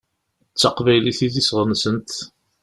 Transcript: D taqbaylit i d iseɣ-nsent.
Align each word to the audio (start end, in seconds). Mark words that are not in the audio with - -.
D 0.53 0.57
taqbaylit 0.61 1.19
i 1.25 1.27
d 1.33 1.35
iseɣ-nsent. 1.41 2.11